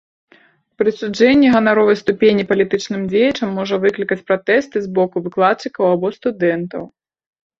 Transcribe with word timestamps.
Прысуджэнне 0.81 1.49
ганаровай 1.55 1.97
ступені 2.01 2.45
палітычным 2.53 3.01
дзеячам 3.11 3.49
можа 3.59 3.75
выклікаць 3.83 4.19
пратэсты 4.31 4.77
з 4.85 4.91
боку 4.97 5.17
выкладчыкаў 5.29 5.85
або 5.95 6.07
студэнтаў. 6.17 6.83